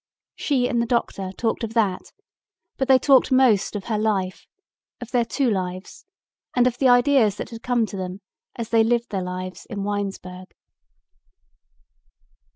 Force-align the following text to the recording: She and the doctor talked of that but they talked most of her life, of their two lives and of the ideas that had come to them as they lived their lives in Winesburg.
She 0.35 0.67
and 0.67 0.81
the 0.81 0.87
doctor 0.87 1.31
talked 1.37 1.63
of 1.63 1.75
that 1.75 2.11
but 2.75 2.87
they 2.87 2.97
talked 2.97 3.31
most 3.31 3.75
of 3.75 3.83
her 3.83 3.99
life, 3.99 4.47
of 4.99 5.11
their 5.11 5.23
two 5.23 5.47
lives 5.51 6.05
and 6.55 6.65
of 6.65 6.79
the 6.79 6.87
ideas 6.89 7.35
that 7.35 7.51
had 7.51 7.61
come 7.61 7.85
to 7.85 7.97
them 7.97 8.19
as 8.55 8.69
they 8.69 8.83
lived 8.83 9.09
their 9.11 9.21
lives 9.21 9.67
in 9.69 9.83
Winesburg. 9.83 10.55